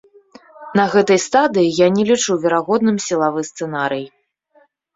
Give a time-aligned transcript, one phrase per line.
[0.79, 4.05] На гэтай стадыі я не лічу верагодным сілавы сцэнарый.